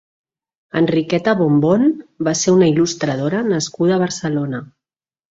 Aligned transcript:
Enriqueta 0.79 1.33
Bombón 1.41 1.83
va 2.27 2.33
ser 2.39 2.53
una 2.55 2.69
il·lustradora 2.73 3.41
nascuda 3.49 3.93
a 3.99 4.03
Barcelona. 4.05 4.63